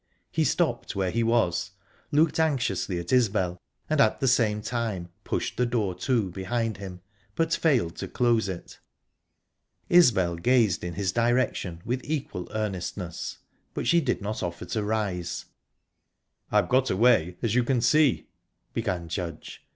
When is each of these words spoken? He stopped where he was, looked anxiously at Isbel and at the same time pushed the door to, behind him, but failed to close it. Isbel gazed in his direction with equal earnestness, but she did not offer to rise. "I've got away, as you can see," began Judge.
He 0.31 0.43
stopped 0.43 0.95
where 0.95 1.11
he 1.11 1.21
was, 1.21 1.73
looked 2.11 2.39
anxiously 2.39 2.97
at 2.99 3.13
Isbel 3.13 3.61
and 3.87 4.01
at 4.01 4.19
the 4.19 4.27
same 4.27 4.63
time 4.63 5.09
pushed 5.23 5.57
the 5.57 5.65
door 5.67 5.93
to, 5.93 6.31
behind 6.31 6.77
him, 6.77 7.01
but 7.35 7.53
failed 7.53 7.97
to 7.97 8.07
close 8.07 8.49
it. 8.49 8.79
Isbel 9.89 10.37
gazed 10.37 10.83
in 10.83 10.95
his 10.95 11.11
direction 11.11 11.83
with 11.85 12.01
equal 12.03 12.47
earnestness, 12.51 13.37
but 13.75 13.85
she 13.85 14.01
did 14.01 14.23
not 14.23 14.41
offer 14.41 14.65
to 14.65 14.81
rise. 14.83 15.45
"I've 16.51 16.67
got 16.67 16.89
away, 16.89 17.37
as 17.43 17.53
you 17.53 17.63
can 17.63 17.79
see," 17.79 18.25
began 18.73 19.07
Judge. 19.07 19.63